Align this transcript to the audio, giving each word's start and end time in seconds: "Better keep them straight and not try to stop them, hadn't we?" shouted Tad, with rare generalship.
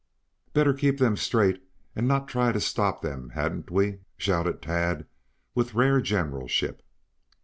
"Better 0.53 0.73
keep 0.73 0.97
them 0.97 1.15
straight 1.15 1.61
and 1.95 2.07
not 2.07 2.27
try 2.27 2.51
to 2.51 2.59
stop 2.59 3.03
them, 3.03 3.29
hadn't 3.35 3.69
we?" 3.69 3.99
shouted 4.17 4.59
Tad, 4.59 5.05
with 5.53 5.75
rare 5.75 6.01
generalship. 6.01 6.81